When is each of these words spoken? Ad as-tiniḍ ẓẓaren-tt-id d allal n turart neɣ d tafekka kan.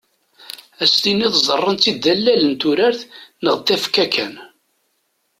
Ad 0.81 0.83
as-tiniḍ 0.89 1.33
ẓẓaren-tt-id 1.41 1.97
d 2.03 2.05
allal 2.13 2.41
n 2.49 2.53
turart 2.61 3.01
neɣ 3.43 3.55
d 3.57 3.63
tafekka 3.65 4.05
kan. 4.13 4.33